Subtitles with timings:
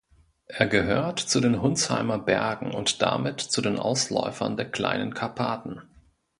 [0.47, 5.83] Er gehört zu den Hundsheimer Bergen und damit zu den Ausläufern der Kleinen Karpaten.